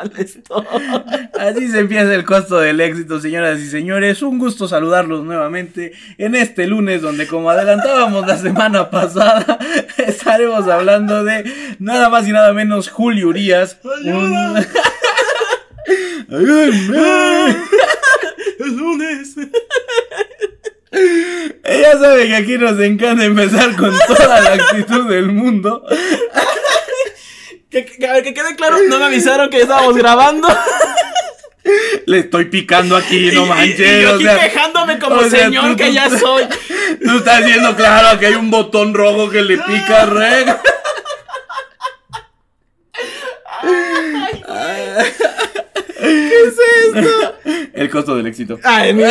[0.00, 0.64] mal estoy.
[1.38, 4.22] Así se empieza el costo del éxito, señoras y señores.
[4.22, 9.58] Un gusto saludarlos nuevamente en este lunes, donde como adelantábamos la semana pasada,
[9.98, 11.44] estaremos hablando de
[11.78, 13.78] nada más y nada menos Julio Urias.
[13.84, 14.56] un-
[16.30, 16.98] ¡Ayúdenme!
[18.60, 19.34] Es lunes.
[21.64, 25.82] Ya saben que aquí nos encanta empezar con toda la actitud del mundo.
[27.70, 30.48] Que, que- a ver, que quede claro, no me avisaron que estábamos grabando.
[32.06, 33.78] Le estoy picando aquí, no y- manches.
[33.98, 36.44] Y, yo o aquí sea, quejándome como o sea, señor tú- que tú- ya soy.
[37.04, 40.56] Tú estás viendo claro que hay un botón rojo que le pica reg.
[45.98, 46.56] ¿Qué es
[46.96, 47.34] esto?
[47.74, 48.58] El costo del éxito.
[48.64, 49.04] Ay, mi.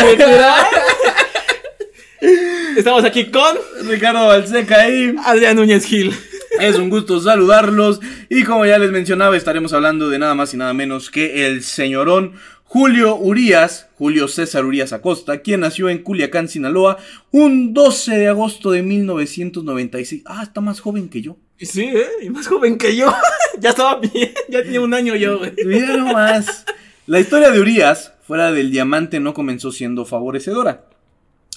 [2.78, 6.14] Estamos aquí con Ricardo Balseca y Adrián Núñez Gil.
[6.60, 8.00] Es un gusto saludarlos.
[8.30, 11.64] Y como ya les mencionaba, estaremos hablando de nada más y nada menos que el
[11.64, 12.34] señorón
[12.64, 16.98] Julio Urias, Julio César Urias Acosta, quien nació en Culiacán, Sinaloa,
[17.32, 20.22] un 12 de agosto de 1996.
[20.26, 21.38] Ah, está más joven que yo.
[21.60, 22.06] Sí, ¿eh?
[22.22, 23.12] Y más joven que yo.
[23.60, 24.34] ya estaba bien.
[24.50, 25.54] Ya tenía un año yo, güey.
[25.66, 26.66] Mira nomás.
[27.08, 30.86] La historia de Urias, fuera del diamante, no comenzó siendo favorecedora,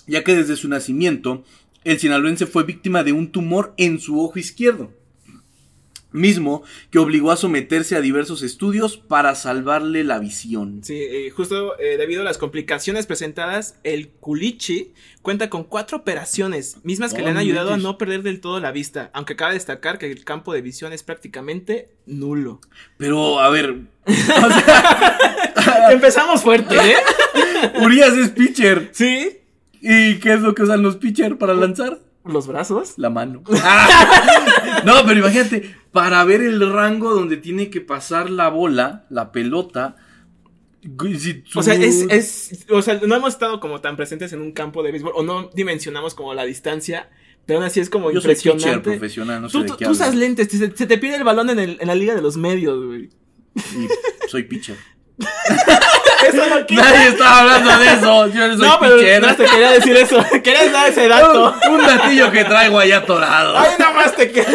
[0.07, 1.45] ya que desde su nacimiento,
[1.85, 4.93] el sinaloense fue víctima de un tumor en su ojo izquierdo,
[6.11, 10.81] mismo que obligó a someterse a diversos estudios para salvarle la visión.
[10.85, 16.77] Sí, eh, justo eh, debido a las complicaciones presentadas, el culichi cuenta con cuatro operaciones,
[16.83, 19.99] mismas que le han ayudado a no perder del todo la vista, aunque cabe destacar
[19.99, 22.61] que el campo de visión es prácticamente nulo.
[22.99, 25.19] Pero, a ver, o sea,
[25.91, 26.97] Empezamos fuerte, ¿eh?
[27.83, 28.91] Urias es pitcher.
[28.93, 29.39] Sí.
[29.83, 31.99] ¿Y qué es lo que usan los pitchers para lanzar?
[32.25, 32.95] Los brazos.
[32.99, 33.43] La mano.
[34.85, 39.97] no, pero imagínate, para ver el rango donde tiene que pasar la bola, la pelota.
[41.55, 44.83] O sea, es, es, o sea, no hemos estado como tan presentes en un campo
[44.83, 47.09] de béisbol, o no dimensionamos como la distancia,
[47.47, 48.91] pero aún así es como Yo soy pitcher impresionante.
[48.91, 51.51] profesional, no sé Tú, de qué tú usas lentes, se, se te pide el balón
[51.51, 53.11] en, el- en la liga de los medios, güey.
[53.57, 54.77] Y soy pitcher.
[56.71, 58.27] Nadie estaba hablando de eso.
[58.29, 59.23] Yo no soy No, pero pitcher.
[59.23, 60.25] no te quería decir eso.
[60.43, 61.55] Quería dar ese dato.
[61.71, 63.59] un, un datillo que traigo allá atorado.
[63.59, 64.49] Ay, nada más te queda.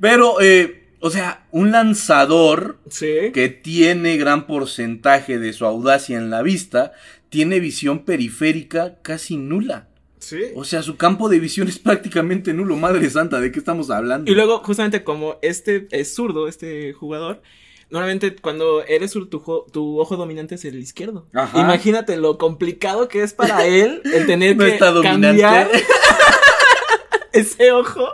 [0.00, 3.30] Pero, eh, o sea, un lanzador Sí.
[3.32, 6.92] que tiene gran porcentaje de su audacia en la vista,
[7.28, 9.88] tiene visión periférica casi nula.
[10.18, 10.38] Sí.
[10.54, 12.76] O sea, su campo de visión es prácticamente nulo.
[12.76, 14.30] Madre santa, ¿de qué estamos hablando?
[14.30, 17.42] Y luego, justamente como este es zurdo, este jugador,
[17.92, 21.28] normalmente cuando eres tu, tu ojo dominante es el izquierdo.
[21.32, 21.60] Ajá.
[21.60, 25.70] Imagínate lo complicado que es para él el tener no que está cambiar
[27.32, 28.08] ese ojo.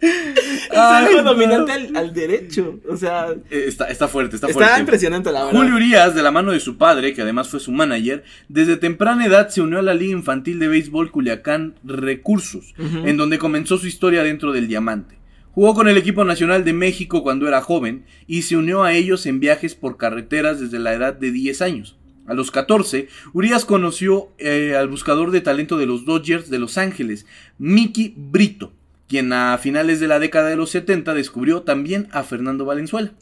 [0.00, 1.32] ese Ay, ojo no.
[1.32, 2.78] dominante al, al derecho.
[2.88, 4.80] O sea, Eh, Está, está fuerte, está, está fuerte.
[4.80, 5.58] impresionante la verdad.
[5.58, 9.26] Julio Urias, de la mano de su padre, que además fue su manager, desde temprana
[9.26, 13.86] edad se unió a la Liga Infantil de Béisbol Culiacán Recursos, en donde comenzó su
[13.88, 15.17] historia dentro del diamante.
[15.58, 19.26] Jugó con el equipo nacional de México cuando era joven y se unió a ellos
[19.26, 21.98] en viajes por carreteras desde la edad de 10 años.
[22.28, 26.78] A los 14, Urias conoció eh, al buscador de talento de los Dodgers de Los
[26.78, 27.26] Ángeles,
[27.58, 28.72] Mickey Brito,
[29.08, 33.14] quien a finales de la década de los 70 descubrió también a Fernando Valenzuela.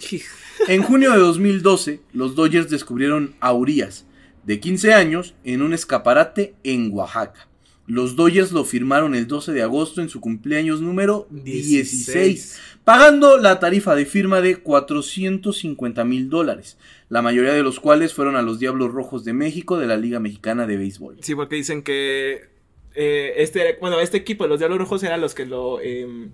[0.69, 4.05] En junio de 2012, los Dodgers descubrieron a Urias,
[4.45, 7.49] de 15 años, en un escaparate en Oaxaca.
[7.87, 13.61] Los Dodgers lo firmaron el 12 de agosto en su cumpleaños número 16, pagando la
[13.61, 18.59] tarifa de firma de 450 mil dólares, la mayoría de los cuales fueron a los
[18.59, 21.19] Diablos Rojos de México de la Liga Mexicana de Béisbol.
[21.21, 22.57] Sí, porque dicen que
[22.97, 26.29] eh, este, bueno, este equipo de los Diablos Rojos eran los que lo, eh,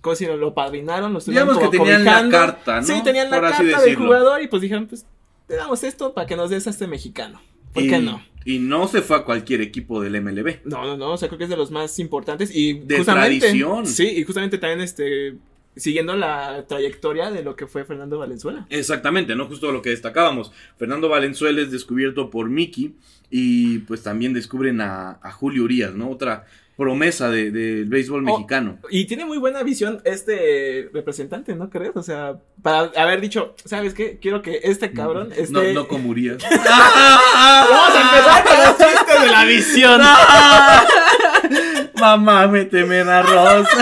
[0.00, 0.36] ¿cómo se llama?
[0.36, 2.86] Lo padrinaron, lo estuvieron Digamos que tenían la carta, ¿no?
[2.86, 5.06] Sí, tenían la Por carta del jugador y pues dijeron, pues,
[5.46, 7.40] te damos esto para que nos des a este mexicano.
[7.72, 8.22] ¿Por y, qué no?
[8.44, 10.64] Y no se fue a cualquier equipo del MLB.
[10.64, 13.40] No, no, no, o sea, creo que es de los más importantes y De justamente,
[13.40, 13.86] tradición.
[13.86, 15.36] Sí, y justamente también este
[15.76, 18.66] siguiendo la trayectoria de lo que fue Fernando Valenzuela.
[18.70, 19.46] Exactamente, ¿no?
[19.46, 20.52] Justo lo que destacábamos.
[20.76, 22.94] Fernando Valenzuela es descubierto por Mickey
[23.30, 26.10] y pues también descubren a, a Julio Urias, ¿no?
[26.10, 26.44] Otra
[26.76, 28.78] promesa de- del béisbol Oh, mexicano.
[28.90, 31.92] Y tiene muy buena visión este representante, ¿no crees?
[31.94, 34.18] O sea, para haber dicho, ¿sabes qué?
[34.20, 35.52] Quiero que este cabrón esté...
[35.52, 36.38] No, no como Urias.
[36.50, 40.00] Vamos a empezar con los chistes de la visión.
[42.00, 43.68] Mamá, méteme en arroz.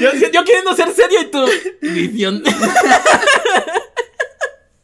[0.00, 1.46] Yo, yo queriendo ser serio y tú.
[1.82, 2.42] Visión.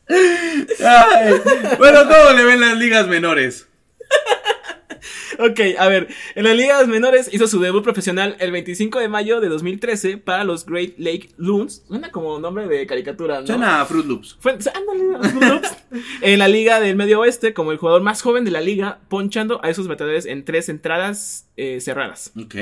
[0.09, 1.41] Ay,
[1.79, 3.67] Bueno, ¿cómo le ven las ligas menores?
[5.39, 9.41] Ok, a ver, en las ligas menores hizo su debut profesional el 25 de mayo
[9.41, 11.83] de 2013 para los Great Lake Loons.
[11.89, 13.47] Suena como nombre de caricatura, ¿no?
[13.47, 14.37] Suena a Fruit Loops.
[14.39, 15.77] Fue, ándale, Fruit Loops.
[16.21, 19.65] en la liga del medio oeste como el jugador más joven de la liga, ponchando
[19.65, 22.33] a esos bateadores en tres entradas eh, cerradas.
[22.41, 22.55] Ok,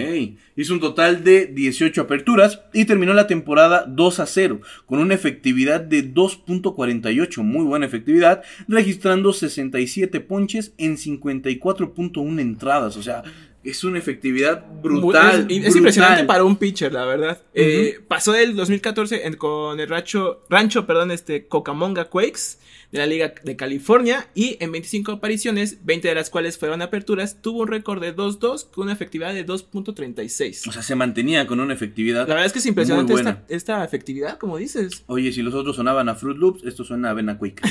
[0.56, 5.14] hizo un total de 18 aperturas y terminó la temporada 2 a 0, con una
[5.14, 13.22] efectividad de 2.48, muy buena efectividad, registrando 67 ponches en 54.1 entradas, o sea,
[13.70, 15.47] es una efectividad brutal.
[15.50, 17.43] Es, es impresionante para un pitcher, la verdad.
[17.55, 22.59] Eh, pasó el 2014 en- con el rancho, rancho perdón, este, Cocamonga Quakes
[22.93, 27.43] de la Liga de California y en 25 apariciones, 20 de las cuales fueron aperturas,
[27.43, 30.67] tuvo un récord de 2-2 con una efectividad de 2.36.
[30.69, 32.20] O sea, se mantenía con una efectividad.
[32.26, 33.15] La verdad es que es impresionante
[33.49, 35.03] esta, efectividad, como dices.
[35.06, 37.61] Oye, si los otros sonaban a Fruit Loops, esto suena a Avena Quick.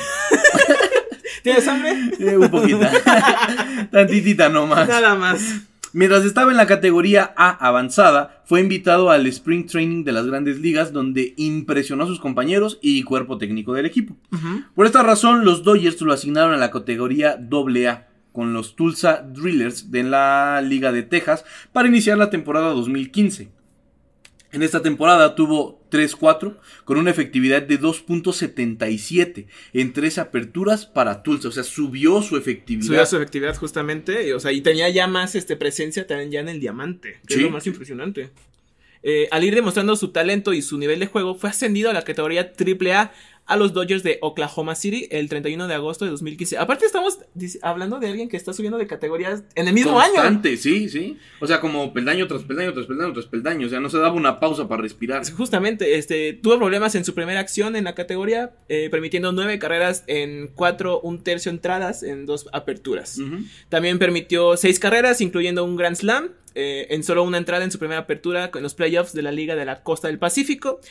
[1.44, 1.95] ¿Tienes hambre?
[2.19, 2.80] Eh, un poquito.
[3.92, 4.88] Tantitita nomás.
[4.88, 5.42] Nada más.
[5.94, 10.60] Mientras estaba en la categoría A avanzada, fue invitado al Spring Training de las grandes
[10.60, 14.16] ligas donde impresionó a sus compañeros y cuerpo técnico del equipo.
[14.75, 19.89] Por esta razón, los Dodgers lo asignaron a la categoría AA con los Tulsa Drillers
[19.89, 21.44] de la Liga de Texas
[21.74, 23.50] para iniciar la temporada 2015.
[24.57, 31.50] En esta temporada tuvo 3-4 con una efectividad de 2.77 en tres aperturas para Tulsa,
[31.50, 32.88] o sea, subió su efectividad.
[32.88, 36.39] Subió su efectividad justamente, y, o sea, y tenía ya más este, presencia también ya
[36.39, 37.39] en el diamante, que Sí.
[37.42, 38.31] es lo más impresionante.
[39.04, 42.01] Eh, al ir demostrando su talento y su nivel de juego, fue ascendido a la
[42.01, 43.12] categoría AAA
[43.48, 46.58] a los Dodgers de Oklahoma City el 31 de agosto de 2015.
[46.58, 47.20] Aparte estamos
[47.62, 50.16] hablando de alguien que está subiendo de categorías en el mismo año.
[50.16, 51.18] Constante, sí, sí.
[51.40, 53.68] O sea, como peldaño tras peldaño, tras peldaño, tras peldaño.
[53.68, 55.30] O sea, no se daba una pausa para respirar.
[55.32, 60.04] Justamente, este, tuvo problemas en su primera acción en la categoría, eh, permitiendo nueve carreras
[60.08, 63.20] en cuatro, un tercio entradas en dos aperturas.
[63.70, 67.80] También permitió seis carreras, incluyendo un Grand Slam, eh, en solo una entrada en su
[67.80, 70.82] primera apertura en los playoffs de la Liga de la Costa del Pacífico.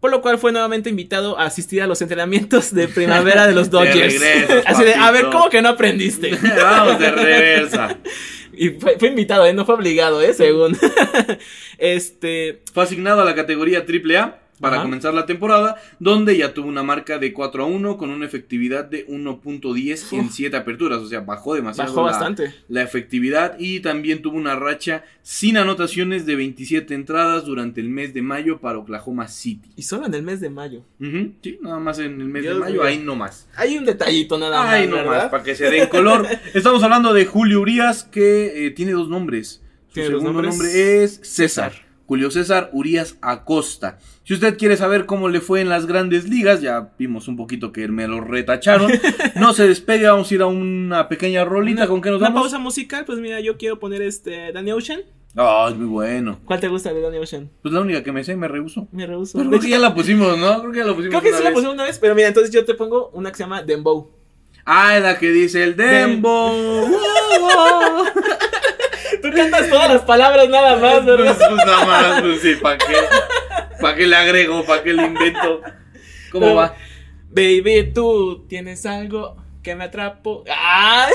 [0.00, 3.70] Por lo cual fue nuevamente invitado a asistir a los entrenamientos de primavera de los
[3.70, 4.20] De Dodgers.
[4.20, 5.26] regreso, Así de, a ver.
[5.26, 6.30] ¿cómo que no aprendiste?
[6.62, 7.96] Vamos de reversa.
[8.52, 9.52] y fue, fue invitado, ¿eh?
[9.52, 10.34] no fue obligado, ¿eh?
[10.34, 10.78] Según.
[11.78, 12.62] este.
[12.72, 14.84] Fue asignado a la categoría AAA para Ajá.
[14.84, 18.84] comenzar la temporada, donde ya tuvo una marca de 4 a 1 con una efectividad
[18.84, 20.32] de 1.10 en Uf.
[20.32, 20.98] 7 aperturas.
[20.98, 22.54] O sea, bajó demasiado Bajó la, bastante.
[22.68, 28.14] la efectividad y también tuvo una racha sin anotaciones de 27 entradas durante el mes
[28.14, 29.70] de mayo para Oklahoma City.
[29.76, 30.84] Y solo en el mes de mayo.
[31.42, 32.82] Sí, nada más en el mes Dios de mayo, mío.
[32.84, 33.48] ahí nomás.
[33.56, 34.68] Hay un detallito nada más.
[34.74, 35.30] Ay, no más, ¿verdad?
[35.30, 36.26] para que se den color.
[36.54, 39.62] Estamos hablando de Julio Urias, que eh, tiene dos nombres.
[39.88, 41.72] Su segundo nombre es César.
[42.06, 43.98] Julio César Urias Acosta.
[44.28, 47.72] Si usted quiere saber cómo le fue en las grandes ligas, ya vimos un poquito
[47.72, 48.92] que me lo retacharon.
[49.36, 51.86] No se despegue, vamos a ir a una pequeña rolita.
[51.86, 52.42] ¿Con qué nos Una vamos?
[52.42, 55.00] pausa musical, pues mira, yo quiero poner este Danny Ocean.
[55.34, 56.40] Ah, es muy bueno.
[56.44, 57.48] ¿Cuál te gusta de Danny Ocean?
[57.62, 58.86] Pues la única que me sé, me rehuso.
[58.92, 59.38] Me rehuso.
[59.38, 60.60] Pero creo que ya la pusimos, ¿no?
[60.60, 61.08] Creo que ya la pusimos.
[61.10, 63.30] creo que una sí la pusimos una vez, pero mira, entonces yo te pongo una
[63.30, 64.10] que se llama Dembow.
[64.66, 66.52] Ah, es la que dice el Dembo.
[69.22, 71.36] Tú cantas todas las palabras nada más, Pues, ¿verdad?
[71.38, 72.94] pues nada más, pues sí, ¿para qué?
[73.80, 74.64] ¿Para qué le agrego?
[74.64, 75.60] ¿Para qué le invento?
[76.32, 76.74] ¿Cómo Pero- va?
[77.30, 80.44] Baby, tú tienes algo que me atrapo.
[80.50, 81.12] ¡Ay!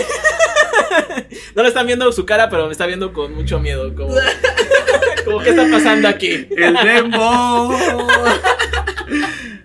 [1.56, 3.94] No le están viendo su cara, pero me está viendo con mucho miedo.
[3.96, 4.14] Como,
[5.26, 6.48] como ¿qué está pasando aquí?
[6.56, 7.76] El Dembo.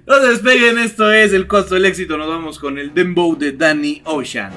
[0.06, 2.16] No se despeguen, esto es el costo del éxito.
[2.16, 4.50] Nos vamos con el Dembow de Danny Ocean.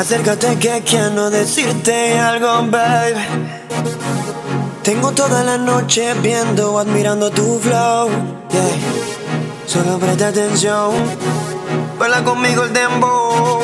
[0.00, 3.20] Acércate que quiero decirte algo, baby.
[4.82, 8.08] Tengo toda la noche viendo, admirando tu flow.
[8.50, 9.66] Yeah.
[9.66, 10.92] Solo presta atención.
[11.98, 13.60] Baila conmigo el dembow.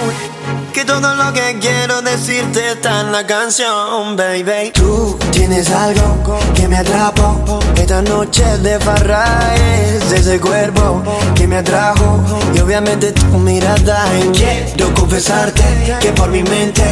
[0.74, 4.72] Que todo lo que quiero decirte está en la canción, baby.
[4.74, 7.65] Tú tienes algo que me atrapó.
[7.86, 11.04] Esta noche de farra es ese cuerpo
[11.36, 12.20] que me atrajo.
[12.52, 14.06] Y obviamente tu mirada.
[14.32, 15.62] Quiero confesarte
[16.00, 16.82] que por mi mente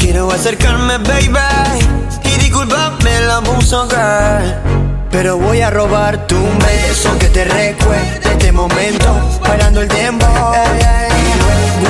[0.00, 1.38] quiero acercarme, baby.
[2.24, 4.52] Y disculpame abuso, girl.
[5.12, 10.26] Pero voy a robar tu beso que te recuerde este momento Bailando el tiempo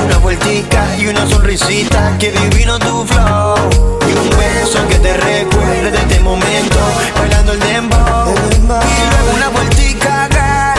[0.05, 6.19] una vueltica y una sonrisita Que divino tu flow un que te recuerde de este
[6.19, 6.77] momento
[7.17, 8.27] Bailando el dembow.
[8.29, 8.65] Y
[9.09, 10.75] luego una vueltica acá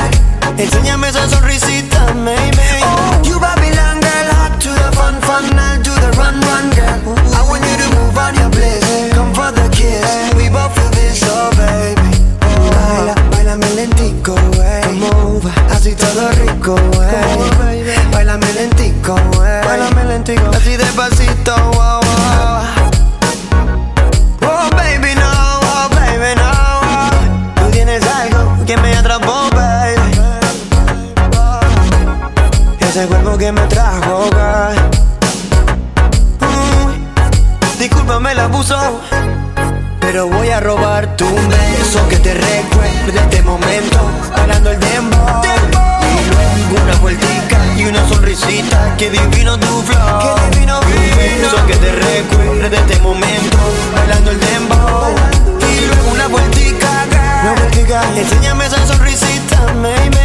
[0.56, 2.82] Enséñame esa sonrisita, baby.
[2.84, 3.22] Oh.
[3.24, 7.16] You Babylon girl, hot to the fun fun I'll do the run run girl.
[7.34, 9.12] I want you to move on your bliss.
[9.14, 12.14] Come for the kiss, we both feel this, oh baby.
[12.42, 12.70] Oh.
[12.94, 17.56] Baila, bailame lentico, wey Come así todo rico, eh.
[17.64, 22.21] wey Bailame lentico, wey Bailame lentico, así despacito, wow, wow.
[33.42, 34.78] Que me trajo, baby.
[36.38, 38.78] Mm, Discúlpame el abuso.
[39.98, 43.98] Pero voy a robar tu beso que te recuerde este momento.
[44.36, 44.84] Parando el Y
[46.30, 51.90] luego una vueltica y una sonrisita Que divino tu flow Que divino, beso que te
[51.90, 53.58] recuerde de este momento.
[53.92, 54.76] Bailando el tiempo
[55.58, 56.90] Y luego una vueltica,
[57.42, 58.02] Una vueltica.
[58.16, 60.21] Enséñame esa sonrisita, baby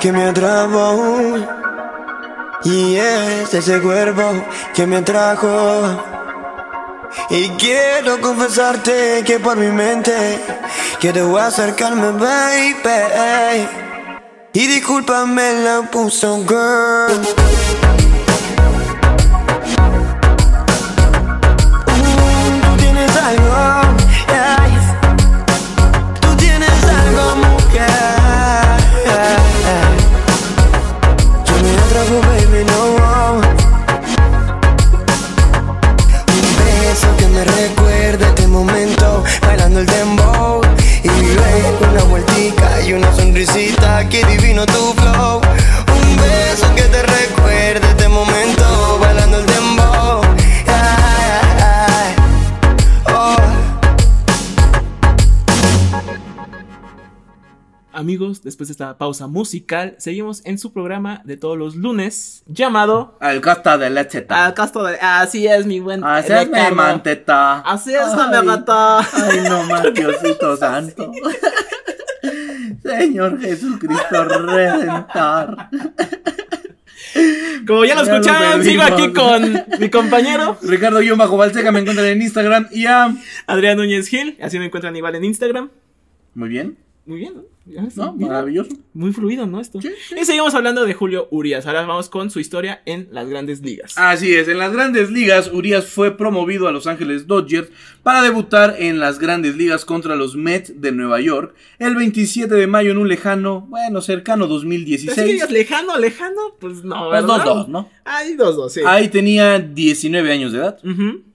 [0.00, 1.36] que me atrapó
[2.64, 6.16] Y es ese cuerpo que me atrajo
[7.30, 10.12] y quiero confesarte que por mi mente
[11.00, 13.68] quiero acercarme, baby.
[14.52, 17.67] Y discúlpame la puso girl.
[58.08, 63.18] Amigos, después de esta pausa musical, seguimos en su programa de todos los lunes llamado
[63.20, 64.24] Al costa de leche.
[64.30, 64.96] Al casto de...
[64.98, 67.58] Así es, mi buen Así es mi manteta.
[67.58, 69.00] Así es, mi gata.
[69.00, 71.12] Ay, no más, Diosito santo.
[72.82, 75.58] Señor Jesucristo Redentor.
[77.66, 82.06] Como ya lo escucharon, sigo aquí con mi compañero Ricardo Guión Bajo Balseca me encuentran
[82.06, 83.14] en Instagram y a.
[83.46, 84.38] Adrián Núñez Gil.
[84.40, 85.68] Así me encuentran igual en Instagram.
[86.34, 87.57] Muy bien, Muy bien, ¿no?
[87.68, 88.12] Ya, sí, ¿no?
[88.14, 88.28] mira.
[88.28, 88.70] Maravilloso.
[88.94, 89.60] Muy fluido, ¿no?
[89.60, 89.80] Esto.
[89.80, 90.14] Sí, sí.
[90.20, 91.66] Y seguimos hablando de Julio Urias.
[91.66, 93.96] Ahora vamos con su historia en las grandes ligas.
[93.96, 97.68] Así es, en las grandes ligas, Urias fue promovido a Los Ángeles Dodgers
[98.02, 102.66] para debutar en las grandes ligas contra los Mets de Nueva York el 27 de
[102.66, 105.26] mayo en un lejano, bueno, cercano Así que 2016.
[105.26, 107.36] digas lejano, lejano, pues no, Pues ¿verdad?
[107.36, 107.90] dos, dos, ¿no?
[108.04, 108.80] Hay dos, dos, sí.
[108.86, 110.78] Ahí tenía 19 años de edad,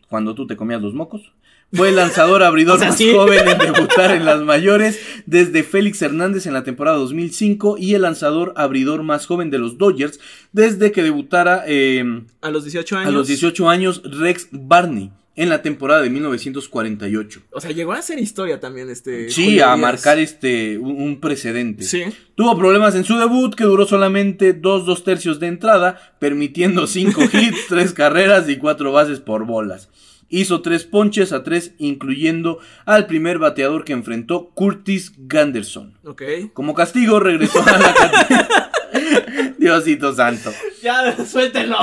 [0.10, 1.32] cuando tú te comías los mocos.
[1.74, 3.12] Fue el lanzador abridor O sea, más sí.
[3.14, 8.04] joven en debutar en las mayores desde Félix Hernández en la temporada 2005 y el
[8.04, 10.20] lanzador abridor más joven de los Dodgers
[10.52, 12.04] desde que debutara eh,
[12.42, 13.08] A los 18 años.
[13.10, 17.42] a los 18 años Rex Barney en la temporada de 1948.
[17.52, 19.30] O sea, llegó a hacer historia también este.
[19.32, 21.84] Sí, Julio a marcar este un, un precedente.
[21.84, 22.04] Sí.
[22.36, 27.24] Tuvo problemas en su debut que duró solamente dos dos tercios de entrada, permitiendo cinco
[27.34, 29.90] hits, tres carreras y cuatro bases por bolas.
[30.36, 35.96] Hizo tres ponches a tres, incluyendo al primer bateador que enfrentó, Curtis Ganderson.
[36.04, 36.24] Ok.
[36.54, 39.54] Como castigo regresó a la categoría.
[39.60, 40.52] Diosito santo.
[40.82, 41.78] Ya, suéltenlo.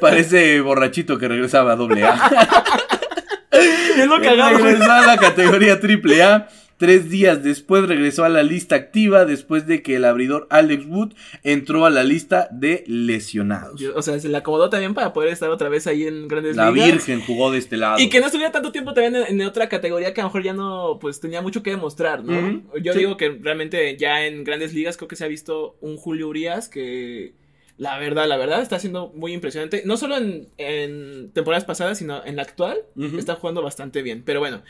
[0.00, 2.30] Parece borrachito que regresaba a doble A.
[3.50, 4.62] es lo güey.
[4.62, 6.48] Regresó a la categoría triple A.
[6.82, 11.12] Tres días después regresó a la lista activa después de que el abridor Alex Wood
[11.44, 13.80] entró a la lista de lesionados.
[13.94, 16.72] O sea, se le acomodó también para poder estar otra vez ahí en grandes La
[16.72, 16.88] ligas.
[16.88, 18.00] Virgen jugó de este lado.
[18.00, 20.42] Y que no estuviera tanto tiempo también en, en otra categoría que a lo mejor
[20.42, 22.64] ya no, pues tenía mucho que demostrar, ¿no?
[22.82, 22.98] Yo sí.
[22.98, 26.68] digo que realmente ya en grandes ligas creo que se ha visto un Julio Urias
[26.68, 27.34] que
[27.78, 29.82] la verdad, la verdad está siendo muy impresionante.
[29.84, 32.78] No solo en, en temporadas pasadas, sino en la actual.
[33.16, 34.22] Está jugando bastante bien.
[34.24, 34.62] Pero bueno,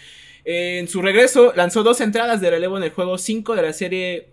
[0.44, 3.72] eh, en su regreso lanzó dos entradas de relevo en el juego 5 de la
[3.72, 4.28] serie...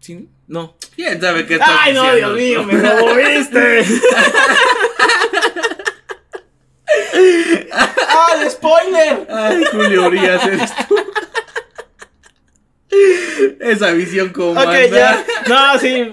[0.00, 0.28] ¿Sí?
[0.46, 0.76] No.
[0.94, 2.14] ¿Quién sabe qué estás ¡Ay, no?
[2.14, 2.62] Dios mío!
[2.64, 3.84] ¡Me lo moviste!
[7.72, 9.26] ¡Ah, spoiler!
[9.30, 10.96] Ay, Julio Urias, eres tú.
[13.60, 15.24] Esa visión como Ok, ya.
[15.48, 16.12] No, sí.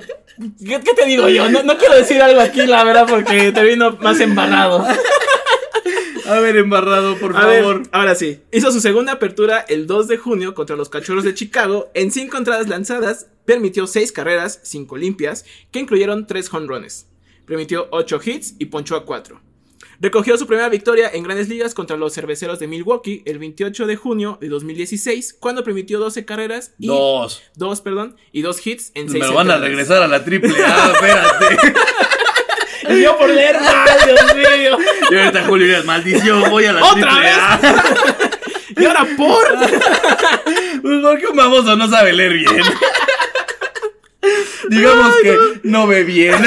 [0.66, 1.50] ¿Qué, qué te digo yo?
[1.50, 4.86] No, no quiero decir algo aquí, la verdad, porque te vino más embarrado.
[6.28, 7.84] A ver, embarrado, por A ver, favor.
[7.92, 8.40] ahora sí.
[8.52, 11.90] Hizo su segunda apertura el 2 de junio contra los Cachorros de Chicago.
[11.94, 17.08] En cinco entradas lanzadas, permitió seis carreras, cinco limpias, que incluyeron tres jonrones.
[17.46, 19.42] Permitió ocho hits y ponchó a cuatro.
[20.00, 23.96] Recogió su primera victoria en grandes ligas contra los cerveceros de Milwaukee el 28 de
[23.96, 27.42] junio de 2016, cuando permitió 12 carreras y Dos.
[27.56, 30.52] dos, perdón, y dos hits en Me seis lo van a regresar a la triple
[30.66, 31.74] A, espérate.
[32.90, 34.78] Y yo por leer mal, Dios mío.
[35.10, 37.60] Y ahorita Julio maldición, voy a la ¿Otra triple A.
[38.76, 39.44] Y ahora por.
[40.82, 42.62] Pues porque un baboso no sabe leer bien.
[44.68, 46.44] Digamos que no ve bien.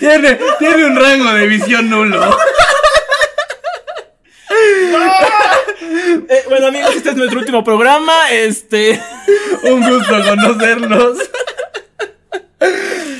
[0.00, 2.38] tiene, tiene un rango de visión nulo.
[6.28, 8.30] Eh, bueno, amigos, este es nuestro último programa.
[8.30, 8.98] Este.
[9.64, 11.18] Un gusto conocerlos.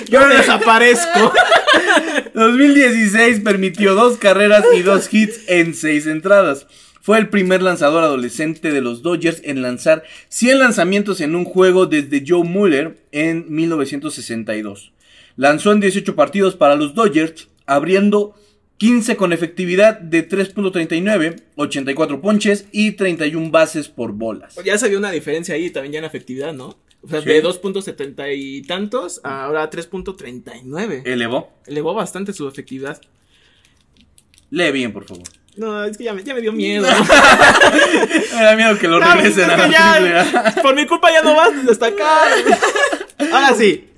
[0.08, 1.32] Yo desaparezco.
[2.34, 6.66] 2016 permitió dos carreras y dos hits en seis entradas.
[7.00, 11.86] Fue el primer lanzador adolescente de los Dodgers en lanzar 100 lanzamientos en un juego
[11.86, 14.92] desde Joe Mueller en 1962.
[15.36, 18.36] Lanzó en 18 partidos para los Dodgers, abriendo
[18.76, 24.56] 15 con efectividad de 3.39, 84 ponches y 31 bases por bolas.
[24.64, 26.76] Ya se vio una diferencia ahí también ya en efectividad, ¿no?
[27.04, 27.28] O sea, Sí.
[27.28, 31.02] de 2.70 y tantos a ahora 3.39.
[31.04, 31.52] Elevó.
[31.66, 33.00] Elevó bastante su efectividad.
[34.50, 35.24] Lee bien, por favor.
[35.56, 36.86] No, es que ya me, ya me dio miedo.
[38.34, 40.54] Me da miedo que lo regresen a la ya.
[40.62, 42.32] Por mi culpa ya no vas a destacar.
[43.32, 43.88] Ahora sí.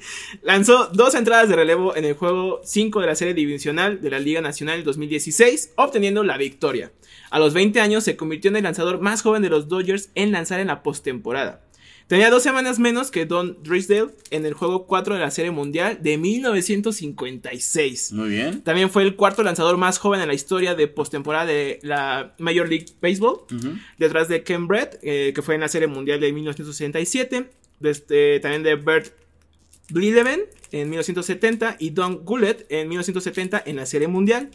[0.42, 4.18] Lanzó dos entradas de relevo en el juego 5 de la serie divisional de la
[4.18, 6.92] Liga Nacional 2016, obteniendo la victoria.
[7.30, 10.32] A los 20 años se convirtió en el lanzador más joven de los Dodgers en
[10.32, 11.62] lanzar en la postemporada.
[12.06, 16.00] Tenía dos semanas menos que Don Drisdale en el juego 4 de la Serie Mundial
[16.02, 18.12] de 1956.
[18.12, 18.62] Muy bien.
[18.62, 22.68] También fue el cuarto lanzador más joven en la historia de postemporada de la Major
[22.68, 23.40] League Baseball
[23.98, 28.62] detrás de Ken Brett, eh, que fue en la Serie Mundial de 1967, desde, también
[28.62, 29.14] de Bert
[29.90, 34.50] Blideven en 1970 y Don Goulet en 1970 en la Serie Mundial.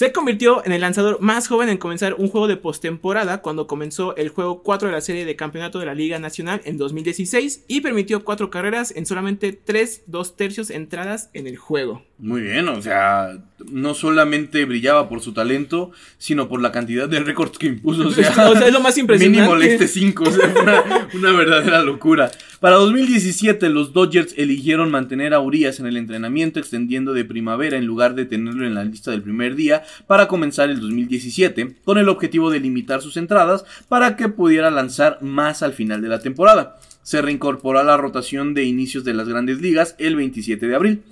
[0.00, 4.16] Se convirtió en el lanzador más joven en comenzar un juego de postemporada cuando comenzó
[4.16, 7.82] el juego 4 de la serie de campeonato de la Liga Nacional en 2016 y
[7.82, 12.02] permitió cuatro carreras en solamente 3 2 tercios entradas en el juego.
[12.16, 17.20] Muy bien, o sea, no solamente brillaba por su talento, sino por la cantidad de
[17.20, 18.08] récords que impuso.
[18.08, 19.40] O sea, O sea, es lo más impresionante.
[19.40, 22.30] Mínimo leíste 5, o sea, una, una verdadera locura.
[22.60, 27.86] Para 2017, los Dodgers eligieron mantener a Urias en el entrenamiento, extendiendo de primavera en
[27.86, 32.08] lugar de tenerlo en la lista del primer día para comenzar el 2017, con el
[32.08, 36.78] objetivo de limitar sus entradas para que pudiera lanzar más al final de la temporada.
[37.02, 41.02] Se reincorporó a la rotación de inicios de las grandes ligas el 27 de abril.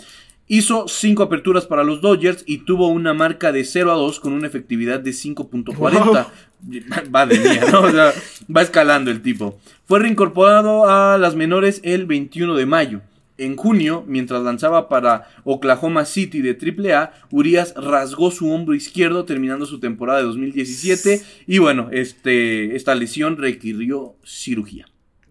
[0.49, 4.33] Hizo 5 aperturas para los Dodgers y tuvo una marca de 0 a 2 con
[4.33, 6.27] una efectividad de 5.40.
[7.11, 7.83] Madre mía, ¿no?
[7.83, 8.13] O sea,
[8.55, 9.61] va escalando el tipo.
[9.85, 13.03] Fue reincorporado a las menores el 21 de mayo.
[13.37, 19.65] En junio, mientras lanzaba para Oklahoma City de AAA, Urias rasgó su hombro izquierdo terminando
[19.65, 24.87] su temporada de 2017 y bueno, este, esta lesión requirió cirugía.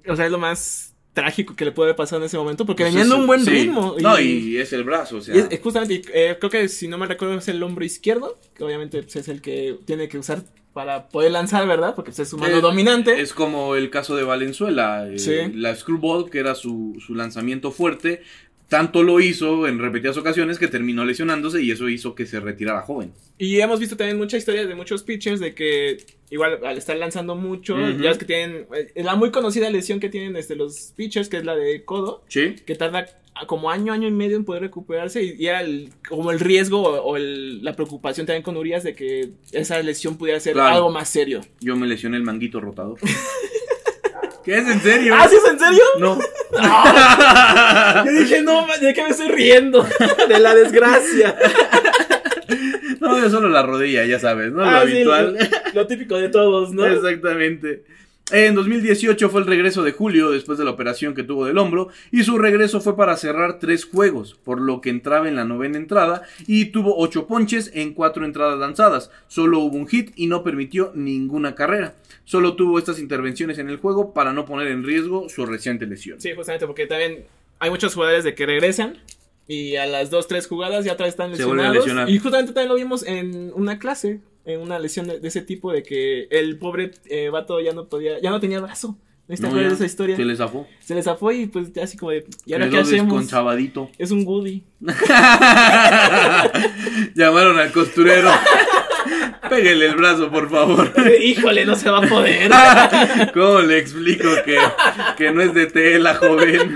[0.08, 2.96] O sea, es lo más trágico que le puede pasar en ese momento porque Pues
[2.96, 3.50] en un buen sí.
[3.50, 3.96] ritmo.
[4.00, 5.36] No, y es el brazo, o sea.
[5.36, 8.38] y es- es justamente, eh, creo que si no me recuerdo es el hombro izquierdo,
[8.56, 11.96] que obviamente pues, es el que tiene que usar para poder lanzar, ¿verdad?
[11.96, 13.20] Porque pues, es su mano Eh, dominante.
[13.20, 15.36] Es como el caso de Valenzuela, eh, Sí.
[15.56, 18.22] la Screwball, que era su, su lanzamiento fuerte,
[18.70, 22.82] tanto lo hizo en repetidas ocasiones que terminó lesionándose y eso hizo que se retirara
[22.82, 23.14] joven.
[23.38, 25.98] Y hemos visto también muchas historias de muchos pitchers de que
[26.30, 30.10] igual al estar lanzando mucho, ya es que tienen eh, la muy conocida lesión que
[30.10, 32.56] tienen este, los pitchers, que es la de codo, Sí.
[32.66, 33.06] que tarda
[33.46, 36.82] como año, año y medio en poder recuperarse y, y era el- como el riesgo
[36.82, 40.76] o, el- la preocupación también con Urias de que esa lesión pudiera ser Claro.
[40.76, 41.42] algo más serio.
[41.62, 42.98] Yo me lesioné el manguito rotador.
[44.48, 45.14] ¿Qué es en serio?
[45.14, 45.84] ¿Ah, sí es en serio?
[46.00, 46.18] No.
[48.06, 49.86] Yo dije, no, ¿de qué me estoy riendo?
[50.30, 51.36] De la desgracia.
[53.02, 54.64] No, yo solo la rodilla, ya sabes, ¿no?
[54.64, 55.38] Lo Ah, sí, habitual.
[55.38, 56.86] lo, lo típico de todos, ¿no?
[56.88, 57.84] Exactamente.
[58.30, 61.88] En 2018 fue el regreso de Julio después de la operación que tuvo del hombro
[62.12, 65.78] y su regreso fue para cerrar tres juegos, por lo que entraba en la novena
[65.78, 69.12] entrada y tuvo ocho ponches en cuatro entradas lanzadas.
[69.30, 71.96] Solo hubo un hit y no permitió ninguna carrera.
[72.26, 76.20] Solo tuvo estas intervenciones en el juego para no poner en riesgo su reciente lesión.
[76.20, 77.24] Sí, justamente porque también
[77.60, 78.98] hay muchos jugadores de que regresan
[79.48, 81.76] y a las dos, tres jugadas ya están Se a lesionados.
[81.78, 82.10] lesionar.
[82.10, 85.72] Y justamente también lo vimos en una clase, en una lesión de, de ese tipo,
[85.72, 88.98] de que el pobre eh, vato ya no podía, ya no tenía brazo.
[89.28, 90.16] ¿No te No, esa historia?
[90.16, 90.66] Se le zafó.
[90.80, 93.30] Se les zafó y pues ya así como de, ¿y ahora qué hacemos?
[93.98, 94.64] Es un Woody.
[97.14, 98.32] Llamaron al costurero.
[99.50, 100.94] Pégale el brazo, por favor.
[101.22, 102.50] Híjole, no se va a poder.
[103.34, 104.58] ¿Cómo le explico que,
[105.18, 106.74] que no es de tela, joven?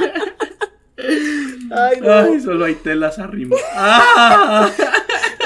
[1.72, 2.14] Ay, no.
[2.14, 3.56] Ay, solo hay telas arriba.
[3.76, 4.70] ¡Ah!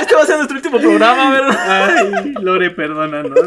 [0.05, 1.97] Este va a ser nuestro último programa, ¿verdad?
[2.13, 3.39] Ay, Lore, perdónanos.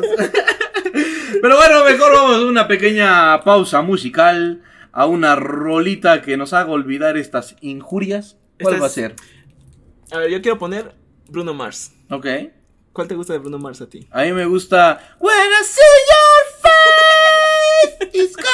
[1.41, 4.63] Pero bueno, mejor vamos a una pequeña pausa musical.
[4.91, 8.37] A una rolita que nos haga olvidar estas injurias.
[8.61, 9.15] ¿Cuál Esta va a es- ser?
[10.11, 10.95] A ver, yo quiero poner
[11.29, 11.93] Bruno Mars.
[12.11, 12.27] Ok.
[12.93, 14.09] ¿Cuál te gusta de Bruno Mars a ti?
[14.11, 14.99] A mí me gusta.
[15.21, 18.49] When I see your face, it's gonna.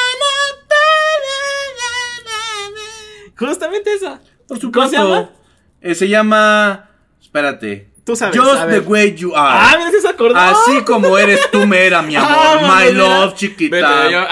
[3.37, 4.21] Justamente esa.
[4.47, 4.91] Por ¿Cómo supuesto.
[4.91, 5.31] se llama?
[5.81, 6.91] Eh, se llama.
[7.21, 7.91] Espérate.
[8.05, 8.89] Tú sabes, Just a the ver.
[8.89, 9.79] way you Ah, are.
[9.87, 10.37] mira, se acordó.
[10.39, 12.31] Así como eres tú, mera, mi amor.
[12.31, 12.99] Ah, My mira.
[13.09, 14.11] love, Vete, chiquita.
[14.11, 14.27] yo-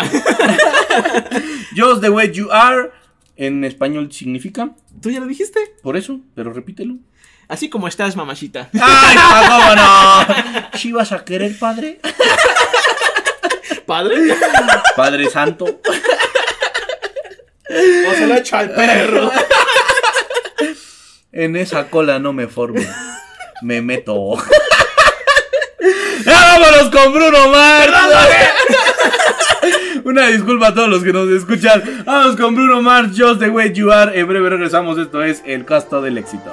[1.77, 2.91] Just the way you are.
[3.37, 4.71] En español significa.
[5.01, 5.59] ¿Tú ya lo dijiste?
[5.83, 6.97] Por eso, pero repítelo.
[7.49, 8.69] Así como estás, mamachita.
[8.79, 9.17] ¡Ay,
[9.49, 10.27] cómo no!
[10.79, 11.99] ¿Sí vas a querer, padre?
[13.87, 14.37] ¿Padre?
[14.97, 15.65] Padre santo.
[15.65, 15.81] O
[18.15, 19.31] se lo echo al perro.
[21.33, 22.83] En esa cola no me formo.
[23.63, 24.37] Me meto.
[26.25, 27.93] ¡Ya vámonos con Bruno Mars!
[30.05, 32.03] Una disculpa a todos los que nos escuchan.
[32.05, 34.19] Vamos con Bruno Mars, Just the Way You Are.
[34.19, 34.99] En breve regresamos.
[34.99, 36.53] Esto es El Casto del Éxito.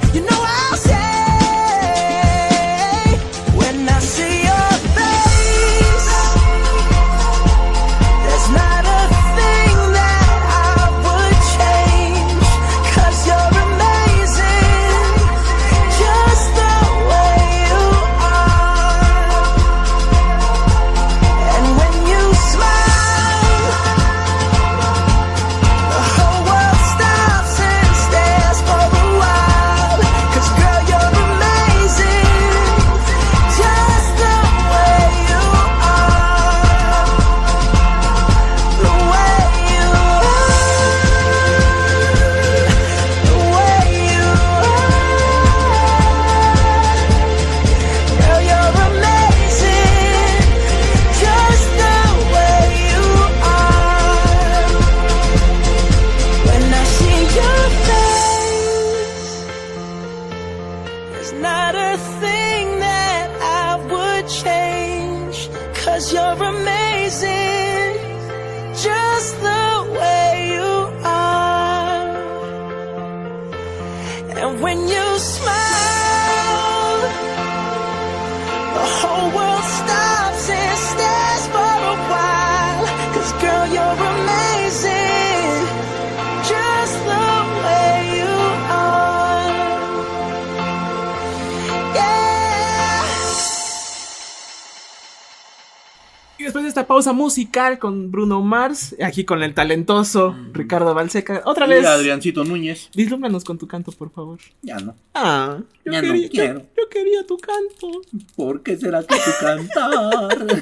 [97.01, 101.41] Pausa musical con Bruno Mars, aquí con el talentoso Ricardo Balseca.
[101.45, 102.91] Otra vez, Y Adriancito Núñez.
[102.95, 104.37] vislúmbranos con tu canto, por favor.
[104.61, 104.93] Ya no.
[105.15, 106.59] Ah, yo, Ya no quería, yo- quiero.
[106.77, 108.01] yo quería tu canto.
[108.35, 110.37] ¿Por qué será que tu cantar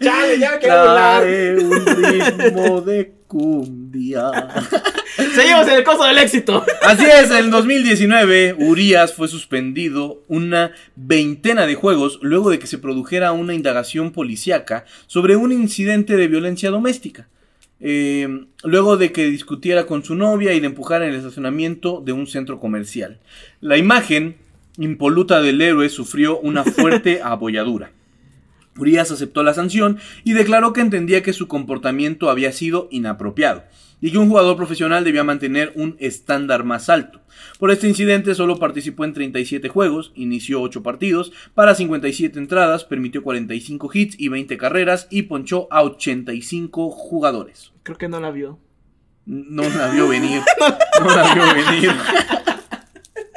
[0.00, 4.30] Chale, ya me quiero trae un ritmo de cumbia?
[5.34, 6.64] Seguimos en el coso del éxito.
[6.82, 12.78] Así es, en 2019 Urias fue suspendido una veintena de juegos luego de que se
[12.78, 17.28] produjera una indagación policíaca sobre un incidente de violencia doméstica.
[17.80, 22.12] Eh, luego de que discutiera con su novia y le empujara en el estacionamiento de
[22.12, 23.20] un centro comercial.
[23.60, 24.36] La imagen
[24.78, 27.92] impoluta del héroe sufrió una fuerte abolladura.
[28.78, 33.64] Urias aceptó la sanción y declaró que entendía que su comportamiento había sido inapropiado
[34.00, 37.20] y que un jugador profesional debía mantener un estándar más alto.
[37.58, 43.22] Por este incidente solo participó en 37 juegos, inició 8 partidos, para 57 entradas, permitió
[43.22, 47.72] 45 hits y 20 carreras y ponchó a 85 jugadores.
[47.82, 48.58] Creo que no la vio.
[49.26, 50.42] No la vio venir.
[51.00, 51.92] No la vio venir.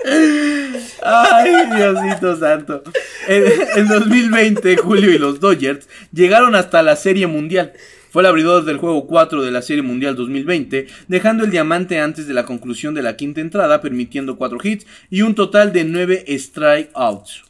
[1.04, 2.84] Ay, Diosito santo.
[3.28, 3.44] En,
[3.76, 7.74] en 2020, Julio y los Dodgers llegaron hasta la Serie Mundial.
[8.12, 12.28] Fue el abridor del juego 4 de la Serie Mundial 2020, dejando el diamante antes
[12.28, 16.26] de la conclusión de la quinta entrada, permitiendo 4 hits y un total de 9
[16.28, 17.46] strikeouts.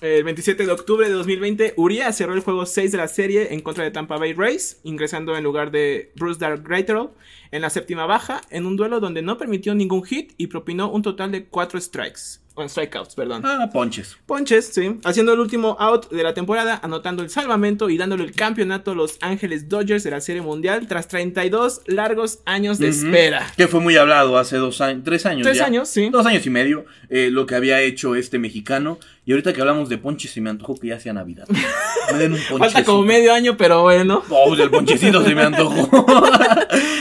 [0.00, 3.60] El 27 de octubre de 2020, Urias cerró el juego 6 de la serie en
[3.60, 6.64] contra de Tampa Bay Rays, ingresando en lugar de Bruce Dark
[7.50, 11.02] en la séptima baja, en un duelo donde no permitió ningún hit y propinó un
[11.02, 12.40] total de 4 strikes.
[12.58, 13.42] O strikeouts, perdón.
[13.44, 14.16] Ah, ponches.
[14.26, 14.98] Ponches, sí.
[15.04, 18.94] Haciendo el último out de la temporada, anotando el salvamento y dándole el campeonato a
[18.96, 23.46] los Ángeles Dodgers de la Serie Mundial tras 32 largos años de espera.
[23.56, 25.42] Que fue muy hablado hace dos años, tres años.
[25.42, 25.66] Tres ya.
[25.66, 26.10] años, sí.
[26.10, 28.98] Dos años y medio, eh, lo que había hecho este mexicano.
[29.24, 31.46] Y ahorita que hablamos de ponches, se me antojó que ya sea Navidad.
[32.12, 32.64] Me den un ponche.
[32.64, 34.22] Falta como medio año, pero bueno.
[34.30, 35.88] Oh, del ponchecito se me antojó.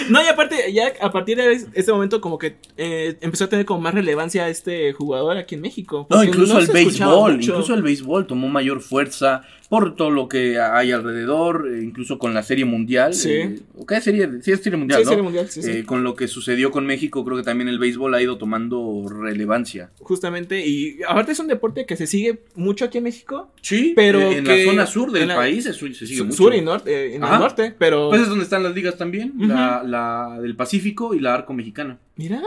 [0.10, 3.66] No, y aparte, ya a partir de este momento, como que eh, empezó a tener
[3.66, 6.08] como más relevancia este jugador aquí en México.
[6.10, 10.30] No, incluso el se escuchaba béisbol, incluso el béisbol tomó mayor fuerza por todo lo
[10.30, 13.14] que hay alrededor, eh, incluso con la serie mundial.
[13.14, 13.32] Sí.
[13.32, 14.30] eh, ¿o ¿Qué serie?
[14.42, 15.10] Sí, es serie mundial, Sí, ¿no?
[15.10, 15.72] Serie Mundial, sí, sí.
[15.72, 19.06] Eh, con lo que sucedió con México, creo que también el béisbol ha ido tomando
[19.10, 19.92] relevancia.
[20.00, 23.52] Justamente, y aparte es un deporte que se sigue mucho aquí en México.
[23.62, 26.38] Sí, Pero en que- la zona sur del la- país se, se sigue Sur, mucho.
[26.38, 27.36] sur y norte, eh, en Ajá.
[27.36, 28.10] el norte, pero...
[28.10, 32.00] Pues es donde están las ligas también, la, la del Pacífico y la Arco Mexicana.
[32.18, 32.42] Mira,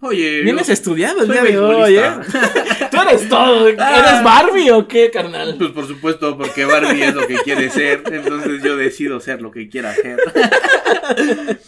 [0.00, 2.10] Oye, vienes yo- estudiado el día de hoy, ¿eh?
[2.90, 3.68] Tú eres todo.
[3.78, 3.98] Ah.
[3.98, 5.54] ¿Eres Barbie o qué, carnal?
[5.56, 9.52] Pues por supuesto, porque Barbie es lo que quiere ser, entonces yo decido ser lo
[9.52, 10.18] que quiera ser.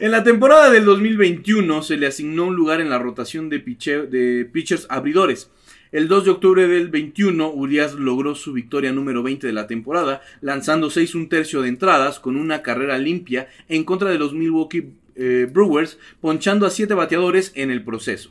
[0.00, 4.44] en la temporada del 2021 se le asignó un lugar en la rotación de, de
[4.52, 5.50] pitchers abridores.
[5.92, 10.22] El 2 de octubre del 21, Urias logró su victoria número 20 de la temporada,
[10.40, 14.88] lanzando 6 un tercio de entradas con una carrera limpia en contra de los Milwaukee
[15.16, 18.30] eh, Brewers, ponchando a 7 bateadores en el proceso.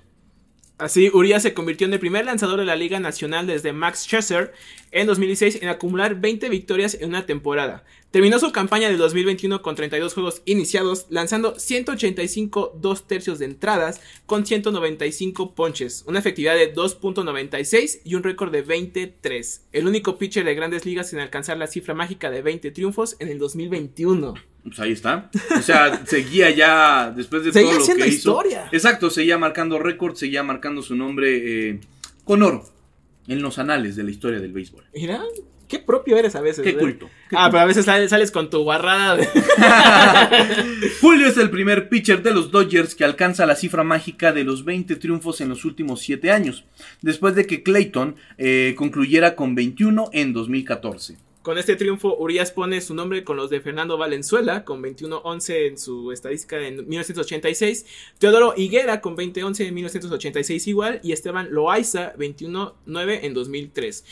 [0.79, 4.53] Así, Urias se convirtió en el primer lanzador de la Liga Nacional desde Max Scherzer
[4.91, 7.83] en 2016 en acumular 20 victorias en una temporada.
[8.09, 14.01] Terminó su campaña del 2021 con 32 juegos iniciados, lanzando 185 dos tercios de entradas
[14.25, 19.67] con 195 ponches, una efectividad de 2.96 y un récord de 23.
[19.71, 23.29] El único pitcher de grandes ligas en alcanzar la cifra mágica de 20 triunfos en
[23.29, 24.52] el 2021.
[24.63, 25.29] Pues ahí está.
[25.57, 28.15] O sea, seguía ya después de Seguía todo lo que hizo.
[28.15, 28.69] historia.
[28.71, 31.79] Exacto, seguía marcando récords, seguía marcando su nombre eh,
[32.23, 32.65] con oro
[33.27, 34.85] en los anales de la historia del béisbol.
[34.93, 35.21] Mira,
[35.67, 36.63] qué propio eres a veces.
[36.63, 36.77] Qué ¿eh?
[36.77, 37.09] culto.
[37.29, 37.51] qué Ah, culto.
[37.51, 39.27] pero a veces sales, sales con tu barrada de...
[41.01, 44.65] Julio es el primer pitcher de los Dodgers que alcanza la cifra mágica de los
[44.65, 46.65] 20 triunfos en los últimos 7 años,
[47.01, 51.17] después de que Clayton eh, concluyera con 21 en 2014.
[51.43, 55.77] Con este triunfo, Urias pone su nombre con los de Fernando Valenzuela, con 21-11 en
[55.77, 57.85] su estadística en 1986,
[58.17, 64.05] Teodoro Higuera con 20-11 en 1986 igual, y Esteban Loaiza 21-9 en 2003.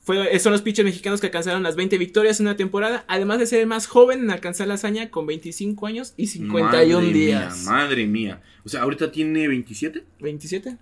[0.00, 3.46] Fue, son los pitchers mexicanos que alcanzaron las 20 victorias en una temporada, además de
[3.46, 7.58] ser el más joven en alcanzar la hazaña con 25 años y 51 Madre días.
[7.58, 8.42] Mía, madre mía.
[8.64, 10.02] O sea, ahorita tiene 27.
[10.18, 10.78] ¿27?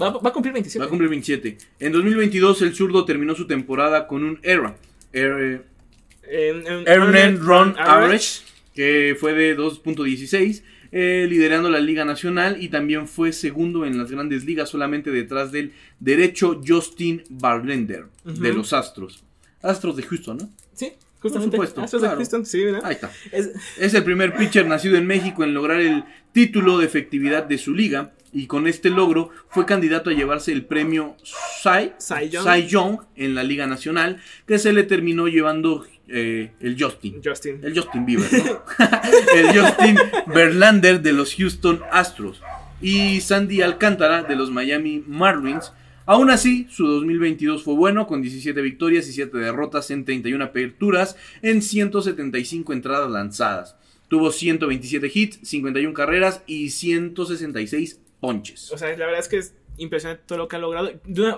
[0.00, 0.78] Va, va a cumplir 27.
[0.78, 1.58] Va a cumplir 27.
[1.80, 4.76] En 2022 el zurdo terminó su temporada con un ERA.
[5.12, 7.80] En- en- Earned Run Average.
[7.90, 8.40] Average,
[8.74, 14.10] que fue de 2.16, eh, liderando la Liga Nacional y también fue segundo en las
[14.10, 19.24] grandes ligas, solamente detrás del derecho Justin Barlender de los Astros.
[19.62, 20.50] Astros de Houston, ¿no?
[20.74, 21.56] Sí, justamente.
[21.56, 22.08] supuesto, Astros de.
[22.08, 22.62] Houston, sí.
[22.82, 23.10] Ahí está.
[23.32, 27.58] Es- Es el primer pitcher nacido en México en lograr el título de efectividad de
[27.58, 31.16] su liga y con este logro fue candidato a llevarse el premio
[31.62, 32.44] Cy, Cy Young.
[32.44, 37.20] Cy Young en la Liga Nacional que se le terminó llevando eh, el Justin.
[37.24, 37.60] Justin.
[37.62, 38.62] El Justin Bieber, ¿no?
[39.34, 42.40] el Justin Verlander de los Houston Astros.
[42.80, 45.72] Y Sandy Alcántara de los Miami Marlins.
[46.06, 51.16] Aún así, su 2022 fue bueno, con 17 victorias y 7 derrotas en 31 aperturas
[51.42, 53.76] en 175 entradas lanzadas.
[54.08, 58.70] Tuvo 127 hits, 51 carreras y 166 ponches.
[58.72, 60.92] O sea, la verdad es que es impresionante todo lo que ha logrado.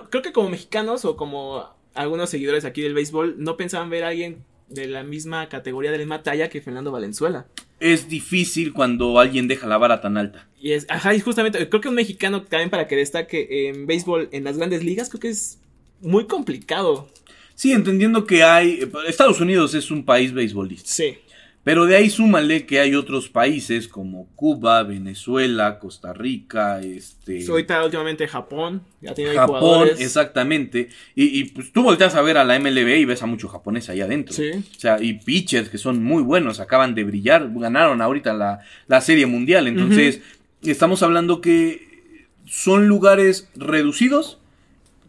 [0.09, 4.09] Creo que como mexicanos o como algunos seguidores aquí del béisbol no pensaban ver a
[4.09, 7.45] alguien de la misma categoría, de la misma talla que Fernando Valenzuela.
[7.79, 10.47] Es difícil cuando alguien deja la vara tan alta.
[10.59, 14.29] Y es, ajá, y justamente, creo que un mexicano también para que destaque en béisbol
[14.31, 15.59] en las grandes ligas, creo que es
[16.01, 17.09] muy complicado.
[17.55, 18.89] Sí, entendiendo que hay...
[19.07, 20.89] Estados Unidos es un país beisbolista.
[20.89, 21.17] Sí.
[21.63, 27.45] Pero de ahí súmale que hay otros países como Cuba, Venezuela, Costa Rica, este...
[27.49, 30.01] Ahorita últimamente Japón, ya tiene Japón, jugadores.
[30.01, 30.89] exactamente.
[31.15, 33.89] Y, y, pues tú volteas a ver a la MLB y ves a mucho japonés
[33.89, 34.35] ahí adentro.
[34.35, 34.51] Sí.
[34.51, 38.99] O sea, y pitchers que son muy buenos, acaban de brillar, ganaron ahorita la, la
[38.99, 39.67] Serie Mundial.
[39.67, 40.21] Entonces,
[40.63, 44.42] estamos hablando que son lugares reducidos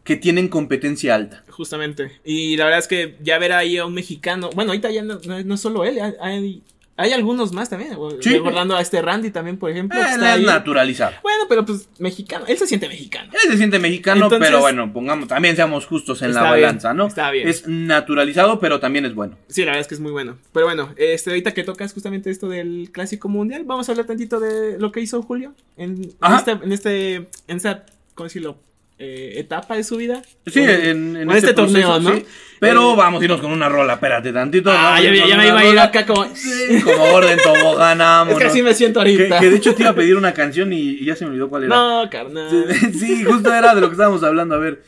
[0.04, 1.42] que tienen competencia alta.
[1.48, 2.12] Justamente.
[2.24, 4.50] Y la verdad es que ya ver ahí a un mexicano.
[4.54, 6.62] Bueno, ahorita ya no, no, no es solo él, hay,
[6.96, 7.96] hay algunos más también.
[8.20, 8.34] Sí.
[8.34, 9.98] Recordando a este Randy también, por ejemplo.
[9.98, 10.44] Eh, está es ahí.
[10.44, 11.14] naturalizado.
[11.22, 12.44] Bueno, pero pues mexicano.
[12.46, 13.32] Él se siente mexicano.
[13.32, 16.92] Él se siente mexicano, Entonces- pero bueno, pongamos, también seamos justos en la bien, balanza,
[16.92, 17.06] ¿no?
[17.06, 17.48] está bien.
[17.48, 19.36] Es naturalizado, pero también es bueno.
[19.48, 20.36] Sí, la verdad es que es muy bueno.
[20.52, 24.38] Pero bueno, este, ahorita que tocas justamente esto del clásico mundial, vamos a hablar tantito
[24.38, 27.14] de lo que hizo Julio en, en este, en este,
[27.48, 28.58] en esta, ¿cómo decirlo?
[28.96, 30.22] Eh, etapa de su vida.
[30.46, 32.16] Sí, en, en o este, proceso, torneo, ¿no?
[32.16, 32.24] sí.
[32.60, 34.70] Pero Eh, vamos a irnos con una rola, espérate tantito.
[34.72, 36.24] Ah, ya, me una iba a ir acá como.
[36.34, 39.40] Sí, como Gordon Tobogán, Es que así me siento ahorita.
[39.40, 41.48] que de hecho te iba a pedir una canción y, y ya se me olvidó
[41.48, 41.74] cuál era.
[41.74, 42.48] No, carnal.
[42.48, 44.54] Sí, sí, justo era de lo que estábamos hablando.
[44.54, 44.82] A ver,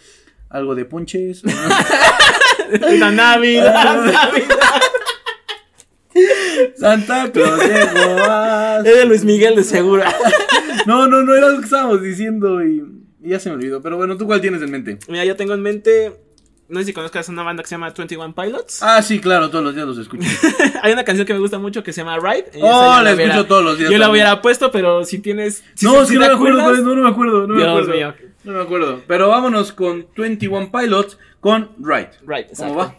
[0.51, 1.43] algo de ponches.
[2.99, 4.83] La Navidad, Navidad.
[6.77, 10.03] Santa Claus Es de Luis Miguel de seguro.
[10.87, 12.83] No, no, no era lo que estábamos diciendo y
[13.29, 13.81] ya se me olvidó.
[13.83, 14.99] Pero bueno, ¿tú cuál tienes en mente?
[15.09, 16.21] Mira, yo tengo en mente.
[16.69, 18.83] No sé si conozcas una banda que se llama 21 Pilots.
[18.83, 20.29] Ah, sí, claro, todos los días los escucho.
[20.83, 22.51] Hay una canción que me gusta mucho que se llama Ride.
[22.61, 25.63] Oh, la escucho todos los días Yo la hubiera puesto, pero si tienes.
[25.75, 27.93] si- no, si no me acuerdo, acuerdas- no, no me acuerdo, no me acuerdo.
[27.95, 28.15] mío.
[28.43, 29.03] No me acuerdo.
[29.07, 32.09] Pero vámonos con 21 Pilots con Right.
[32.27, 32.75] Right, exacto.
[32.75, 32.97] ¿Cómo va?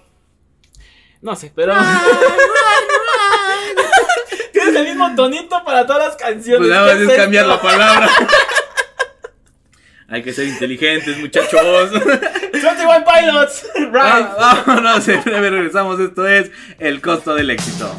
[1.21, 1.73] No sé, pero.
[4.53, 6.59] Tienes el mismo tonito para todas las canciones.
[6.59, 8.09] Pues nada ¿qué más es cambiar la palabra.
[10.09, 11.91] Hay que ser inteligentes, muchachos.
[12.53, 13.65] 21 Pilots.
[13.91, 14.25] Right.
[14.37, 15.99] Ah, vámonos, en breve regresamos.
[15.99, 17.93] Esto es El costo del éxito.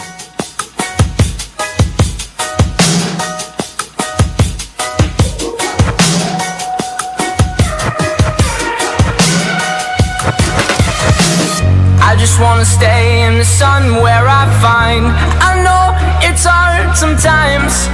[12.00, 15.06] I just wanna stay in the sun where I find
[15.42, 15.92] I know
[16.26, 17.86] it's hard sometimes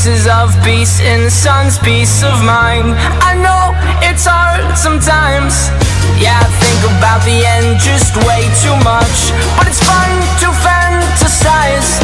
[0.00, 2.96] Pieces of peace in the sun's peace of mind.
[3.20, 5.68] I know it's hard sometimes.
[6.16, 9.28] Yeah, I think about the end just way too much.
[9.60, 10.08] But it's fun
[10.40, 12.00] to fantasize.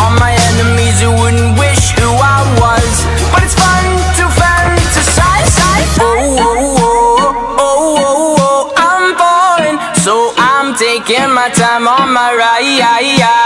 [0.00, 2.92] All my enemies who wouldn't wish who I was.
[3.28, 3.84] But it's fun
[4.16, 5.52] to fantasize.
[6.00, 12.32] Oh, oh, oh, oh, oh, oh, I'm falling So I'm taking my time on my
[12.32, 13.45] ride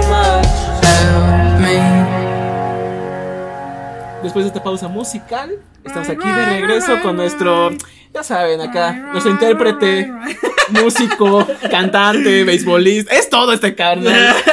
[4.23, 5.51] Después de esta pausa musical,
[5.83, 7.71] estamos aquí de regreso con nuestro,
[8.13, 10.11] ya saben, acá, nuestro intérprete,
[10.69, 14.35] músico, cantante, beisbolista, es todo este carnal.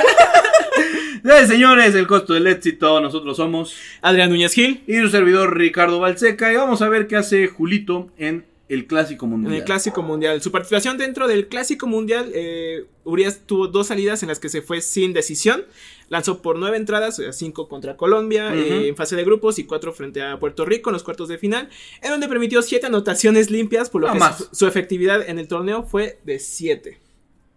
[1.25, 4.83] Eh, señores, el costo del éxito, nosotros somos Adrián Núñez Gil.
[4.87, 9.27] y su servidor Ricardo Balseca y vamos a ver qué hace Julito en el Clásico
[9.27, 9.55] En Mundial.
[9.55, 10.41] el Clásico Mundial.
[10.41, 14.63] Su participación dentro del Clásico Mundial, eh, Urias tuvo dos salidas en las que se
[14.63, 15.65] fue sin decisión.
[16.09, 19.93] Lanzó por nueve entradas, eh, cinco contra Colombia eh, en fase de grupos y cuatro
[19.93, 21.69] frente a Puerto Rico en los cuartos de final,
[22.03, 24.39] en donde permitió siete anotaciones limpias, por lo No que más.
[24.39, 26.99] su, su efectividad en el torneo fue de siete.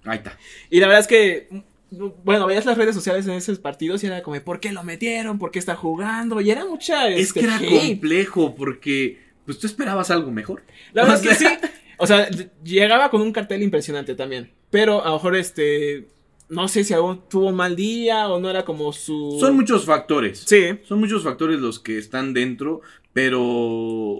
[0.03, 0.37] Ahí está.
[0.69, 4.07] Y la verdad es que, mm, bueno, veías las redes sociales en esos partidos y
[4.07, 5.39] era como, ¿por qué lo metieron?
[5.39, 6.41] ¿Por qué está jugando?
[6.41, 7.07] Y era mucha...
[7.07, 7.69] Es este, que era hate.
[7.87, 10.63] complejo porque pues tú esperabas algo mejor.
[10.93, 11.45] La verdad es que sí.
[11.97, 12.27] O sea,
[12.63, 14.51] llegaba con un cartel impresionante también.
[14.69, 16.07] Pero a lo mejor este.
[16.51, 19.37] No sé si aún tuvo un mal día o no era como su.
[19.39, 20.43] Son muchos factores.
[20.45, 20.77] Sí.
[20.83, 22.81] Son muchos factores los que están dentro,
[23.13, 24.17] pero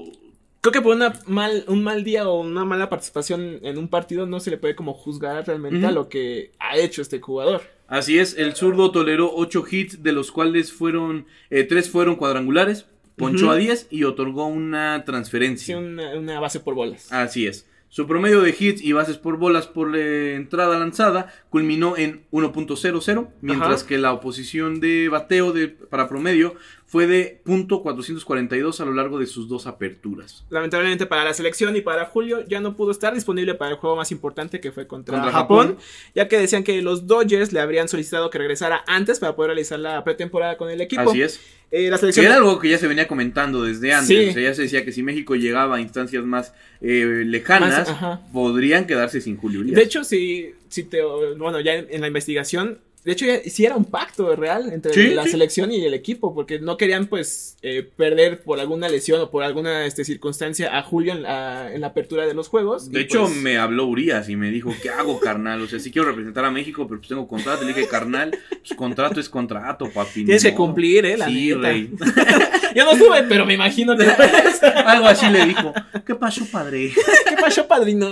[0.61, 4.27] Creo que por una mal, un mal día o una mala participación en un partido
[4.27, 7.63] no se le puede como juzgar realmente a lo que ha hecho este jugador.
[7.88, 12.86] Así es, el zurdo toleró 8 hits, de los cuales fueron, eh, 3 fueron cuadrangulares,
[13.17, 15.77] ponchó a 10 y otorgó una Sí, transferencia.
[15.77, 17.11] una, una base por bolas.
[17.11, 17.65] Así es.
[17.92, 23.28] Su promedio de hits y bases por bolas por eh, entrada lanzada culminó en 1.00,
[23.42, 23.88] mientras Ajá.
[23.88, 29.26] que la oposición de bateo de, para promedio fue de .442 a lo largo de
[29.26, 30.46] sus dos aperturas.
[30.50, 33.98] Lamentablemente para la selección y para Julio ya no pudo estar disponible para el juego
[33.98, 35.84] más importante que fue contra, Contra Japón, Japón.
[36.16, 39.80] ya que decían que los Dodgers le habrían solicitado que regresara antes para poder realizar
[39.80, 41.10] la pretemporada con el equipo.
[41.10, 41.42] Así es.
[41.72, 44.07] Eh, la Que selección era algo que ya se venía comentando desde antes.
[44.07, 44.30] Sí.
[44.30, 48.19] O sea, ya se decía que si México llegaba a instancias más eh, lejanas, Más,
[48.34, 49.76] podrían quedarse sin Julio Urias.
[49.76, 51.01] De hecho, si, si te,
[51.38, 55.10] bueno, ya en, en la investigación, de hecho, sí era un pacto real entre Sí,
[55.14, 59.32] la selección y el equipo, porque no querían, pues, eh, perder por alguna lesión o
[59.32, 62.91] por alguna este, circunstancia a Julio en la, en la apertura de los juegos.
[62.91, 65.62] De hecho, pues, me habló Urias y me dijo, ¿qué hago, carnal?
[65.62, 67.64] O sea, sí quiero representar a México, pero pues tengo contrato.
[67.64, 70.26] Le dije, carnal, pues contrato es contrato, papi.
[70.26, 70.58] Tienes que modo".
[70.66, 71.62] cumplir, eh, la Sí, neta.
[71.70, 71.89] rey.
[72.76, 74.06] Yo no estuve, pero me imagino que.
[74.86, 75.74] Algo así le dijo.
[76.06, 76.91] ¿Qué pasó, padre?
[77.28, 78.10] ¿Qué pasó, padrino?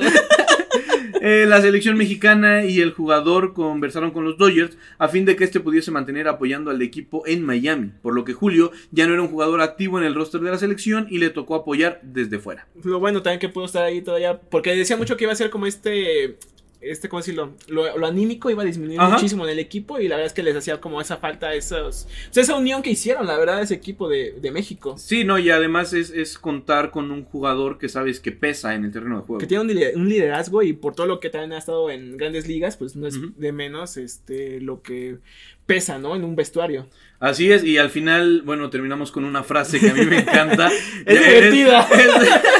[1.21, 5.43] Eh, la selección mexicana y el jugador conversaron con los Dodgers a fin de que
[5.43, 9.21] este pudiese mantener apoyando al equipo en Miami, por lo que Julio ya no era
[9.21, 12.67] un jugador activo en el roster de la selección y le tocó apoyar desde fuera.
[12.83, 15.49] Lo bueno también que pudo estar ahí todavía, porque decía mucho que iba a ser
[15.49, 16.37] como este,
[16.81, 17.53] este, ¿cómo decirlo?
[17.67, 19.15] Lo, lo anímico iba a disminuir Ajá.
[19.15, 22.05] muchísimo en el equipo y la verdad es que les hacía como esa falta, esos,
[22.29, 24.95] o sea, esa unión que hicieron, la verdad, ese equipo de, de México.
[24.97, 28.85] Sí, no, y además es, es contar con un jugador que sabes que pesa en
[28.85, 29.39] el terreno de juego.
[29.39, 32.47] Que tiene un, un liderazgo y por todo lo que también ha estado en grandes
[32.47, 35.17] ligas, pues no es de menos este lo que
[35.65, 36.15] pesa, ¿no?
[36.15, 36.87] En un vestuario.
[37.19, 40.71] Así es, y al final, bueno, terminamos con una frase que a mí me encanta.
[41.05, 41.81] Es divertida.
[41.91, 42.58] es-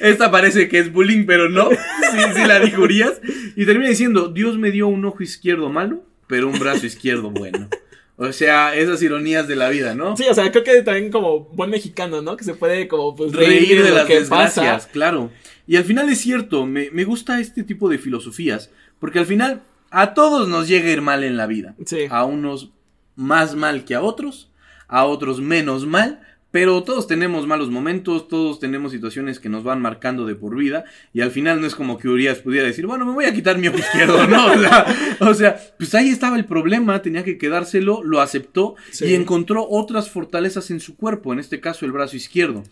[0.00, 1.70] esta parece que es bullying, pero no.
[1.70, 3.20] Sí, sí la dijo Urias.
[3.56, 7.68] Y termina diciendo, Dios me dio un ojo izquierdo malo, pero un brazo izquierdo bueno.
[8.16, 10.16] O sea, esas ironías de la vida, ¿no?
[10.16, 12.36] Sí, o sea, creo que también como buen mexicano, ¿no?
[12.36, 14.88] Que se puede como pues Reír de lo las que desgracias, pasa.
[14.90, 15.30] claro.
[15.66, 18.70] Y al final es cierto, me, me gusta este tipo de filosofías,
[19.00, 21.74] porque al final a todos nos llega a ir mal en la vida.
[21.84, 22.06] Sí.
[22.08, 22.70] A unos
[23.16, 24.50] más mal que a otros,
[24.88, 26.20] a otros menos mal,
[26.56, 30.84] pero todos tenemos malos momentos, todos tenemos situaciones que nos van marcando de por vida,
[31.12, 33.58] y al final no es como que Urias pudiera decir, bueno, me voy a quitar
[33.58, 34.46] mi ojo izquierdo, ¿no?
[34.54, 34.86] O sea,
[35.20, 39.04] o sea, pues ahí estaba el problema, tenía que quedárselo, lo aceptó Sí.
[39.04, 42.64] y encontró otras fortalezas en su cuerpo, en este caso el brazo izquierdo.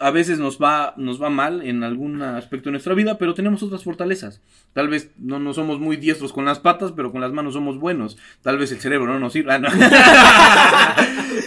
[0.00, 3.62] A veces nos va, nos va mal en algún aspecto de nuestra vida, pero tenemos
[3.62, 4.40] otras fortalezas.
[4.72, 7.78] Tal vez no, no somos muy diestros con las patas, pero con las manos somos
[7.78, 8.16] buenos.
[8.40, 9.58] Tal vez el cerebro no nos sirva.
[9.58, 9.68] No.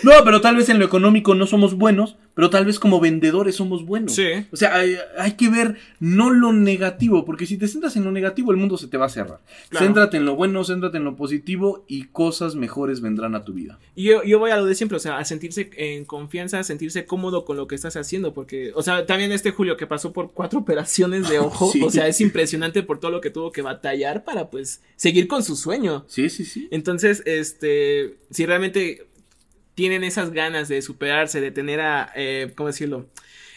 [0.03, 3.55] No, pero tal vez en lo económico no somos buenos, pero tal vez como vendedores
[3.55, 4.13] somos buenos.
[4.15, 4.45] Sí.
[4.51, 8.11] O sea, hay, hay que ver no lo negativo, porque si te centras en lo
[8.11, 9.39] negativo, el mundo se te va a cerrar.
[9.69, 9.85] Claro.
[9.85, 13.79] Céntrate en lo bueno, céntrate en lo positivo y cosas mejores vendrán a tu vida.
[13.95, 16.63] Y yo, yo voy a lo de siempre, o sea, a sentirse en confianza, a
[16.63, 20.13] sentirse cómodo con lo que estás haciendo, porque, o sea, también este Julio que pasó
[20.13, 21.81] por cuatro operaciones de ojo, Sí.
[21.83, 25.43] o sea, es impresionante por todo lo que tuvo que batallar para, pues, seguir con
[25.43, 26.05] su sueño.
[26.07, 26.67] Sí, sí, sí.
[26.71, 29.07] Entonces, este, si realmente
[29.75, 33.07] tienen esas ganas de superarse, de tener a, eh, ¿cómo decirlo?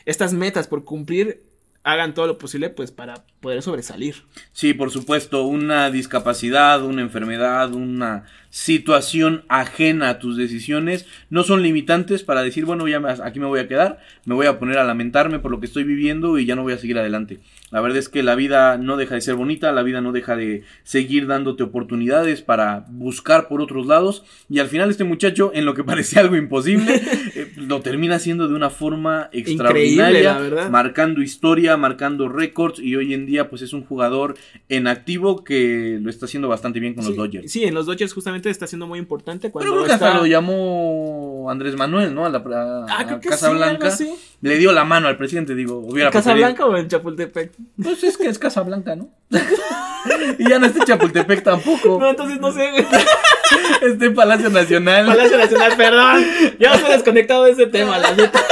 [0.05, 1.43] Estas metas por cumplir,
[1.83, 4.17] hagan todo lo posible, pues, para poder sobresalir.
[4.53, 11.63] Sí, por supuesto, una discapacidad, una enfermedad, una situación ajena a tus decisiones no son
[11.63, 14.85] limitantes para decir, bueno, ya aquí me voy a quedar, me voy a poner a
[14.85, 17.39] lamentarme por lo que estoy viviendo y ya no voy a seguir adelante.
[17.73, 20.37] La verdad es que la vida no deja de ser bonita, la vida no deja
[20.37, 25.65] de seguir dándote oportunidades para buscar por otros lados y al final este muchacho, en
[25.65, 26.95] lo que parecía algo imposible,
[27.35, 33.15] eh, lo termina haciendo de una forma extraordinaria, la marcando historia, marcando récords y hoy
[33.15, 34.37] en día pues es un jugador
[34.69, 37.51] en activo que lo está haciendo bastante bien con los Dodgers.
[37.51, 40.27] Sí, en los Dodgers justamente está siendo muy importante cuando Pero creo que hasta lo
[40.27, 42.27] llamó Andrés Manuel, ¿no?
[42.27, 43.97] A la a- Ah, a Casa sí, Blanca.
[44.43, 47.53] Le dio la mano al presidente, digo, hubiera ¿En Casa Blanca o en Chapultepec?
[47.83, 49.09] Pues es que es Casa Blanca, ¿no?
[50.39, 51.99] y ya no está Chapultepec tampoco.
[52.01, 52.71] No, entonces no sé.
[53.83, 55.07] Está en Palacio Nacional.
[55.07, 56.25] Palacio Nacional, perdón.
[56.59, 58.43] Ya estoy desconectado de ese tema, la neta.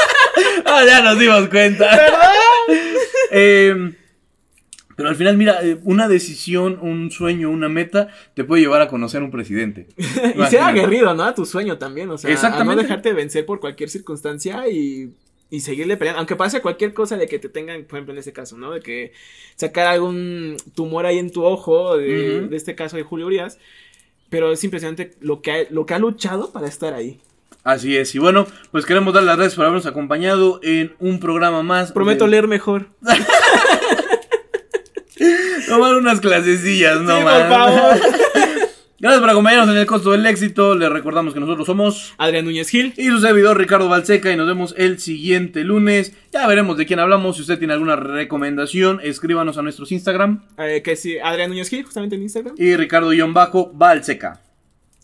[0.67, 1.89] Ah, ya nos dimos cuenta.
[3.31, 3.93] Eh,
[4.97, 8.89] pero al final, mira, eh, una decisión, un sueño, una meta, te puede llevar a
[8.89, 9.89] conocer un presidente.
[9.97, 11.25] Y ser aguerrido, ¿no?
[11.25, 12.83] A tu sueño también, o sea, a no Exactamente.
[12.83, 15.13] dejarte vencer por cualquier circunstancia y,
[15.55, 16.19] y seguirle peleando.
[16.19, 18.73] Aunque pase cualquier cosa de que te tengan, por ejemplo, en este caso, ¿no?
[18.73, 19.13] De que
[19.55, 23.61] sacar algún tumor ahí en tu ojo, de, este caso de Julio Urias.
[24.31, 27.21] Pero es impresionante lo que, ha, lo que ha luchado para estar ahí.
[27.63, 28.17] Así es.
[28.17, 31.93] Y bueno, pues queremos dar las gracias por habernos acompañado en un programa más.
[31.93, 32.89] Prometo de- leer mejor.
[35.69, 37.43] Tomar unas clasecillas, no sí, más.
[37.43, 38.01] por favor.
[39.05, 40.75] Gracias por acompañarnos en el costo del éxito.
[40.75, 42.15] Les recordamos que nosotros somos.
[42.17, 42.95] Adrián Núñez Gil.
[42.97, 46.15] Y su servidor Ricardo Balseca y nos vemos el siguiente lunes.
[46.33, 47.37] Ya veremos de quién hablamos.
[47.37, 50.47] Si usted tiene alguna recomendación, escríbanos a nuestros Instagram.
[50.57, 52.55] eh, que sí, Adrián Núñez Gil, justamente en Instagram.
[52.57, 54.41] Y Ricardo-Balseca.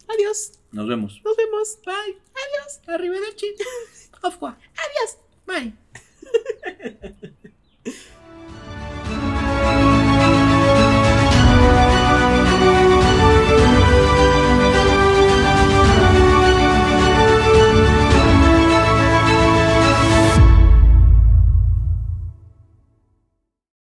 [0.09, 0.53] Adiós.
[0.73, 1.21] Nos vemos.
[1.23, 1.79] Nos vemos.
[1.85, 2.17] Bye.
[2.33, 2.81] Adiós.
[2.87, 3.49] Arrivederci.
[4.23, 4.57] Au revoir.
[4.79, 5.19] Adiós.
[5.47, 7.31] Bye.